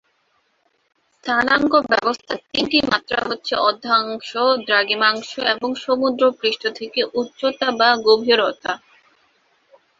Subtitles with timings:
[1.13, 4.29] স্থানাঙ্ক ব্যবস্থার তিনটি মাত্রা হচ্ছে অক্ষাংশ,
[4.65, 8.73] দ্রাঘিমাংশ এবং সমুদ্রপৃষ্ঠ থেকে উচ্চতা বা গভীরতা।